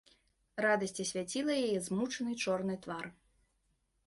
[0.65, 3.05] Радасць асвяціла яе змучаны чорны твар.